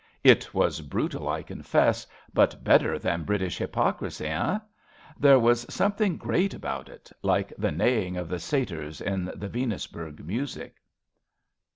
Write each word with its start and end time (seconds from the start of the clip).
It 0.23 0.51
was 0.51 0.81
brutal, 0.81 1.29
I 1.29 1.43
confess; 1.43 2.07
but 2.33 2.63
better 2.63 2.97
than 2.97 3.23
British 3.23 3.59
hypocrisy, 3.59 4.25
eh? 4.25 4.57
There 5.19 5.37
was 5.37 5.71
something 5.71 6.17
great 6.17 6.55
about 6.55 6.89
it, 6.89 7.11
like 7.21 7.53
the 7.55 7.71
neighing 7.71 8.17
of 8.17 8.27
the 8.27 8.39
satyrs 8.39 8.99
in 8.99 9.31
the 9.35 9.47
Venus 9.47 9.85
berg 9.85 10.25
music. 10.25 10.77